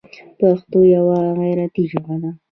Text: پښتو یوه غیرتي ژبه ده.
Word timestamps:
پښتو 0.39 0.79
یوه 0.95 1.19
غیرتي 1.39 1.83
ژبه 1.91 2.15
ده. 2.21 2.31